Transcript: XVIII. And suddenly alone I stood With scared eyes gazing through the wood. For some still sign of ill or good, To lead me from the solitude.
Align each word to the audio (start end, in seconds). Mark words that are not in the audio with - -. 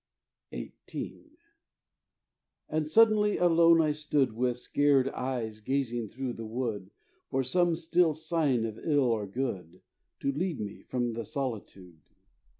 XVIII. 0.51 1.37
And 2.67 2.87
suddenly 2.87 3.37
alone 3.37 3.79
I 3.81 3.91
stood 3.91 4.33
With 4.33 4.57
scared 4.57 5.09
eyes 5.09 5.59
gazing 5.59 6.09
through 6.09 6.33
the 6.33 6.45
wood. 6.47 6.89
For 7.29 7.43
some 7.43 7.75
still 7.75 8.15
sign 8.15 8.65
of 8.65 8.79
ill 8.79 9.01
or 9.03 9.27
good, 9.27 9.81
To 10.21 10.31
lead 10.31 10.59
me 10.59 10.81
from 10.81 11.13
the 11.13 11.23
solitude. 11.23 11.99